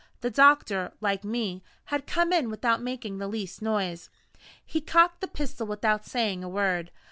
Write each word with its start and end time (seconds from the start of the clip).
The 0.21 0.31
doctor 0.31 0.93
(like 0.99 1.23
me) 1.23 1.61
had 1.85 2.07
come 2.07 2.33
in 2.33 2.49
without 2.49 2.81
making 2.81 3.19
the 3.19 3.27
least 3.27 3.61
noise. 3.61 4.09
He 4.65 4.81
cocked 4.81 5.21
the 5.21 5.27
pistol 5.27 5.67
without 5.67 6.07
saying 6.07 6.43
a 6.43 6.49
word. 6.49 6.89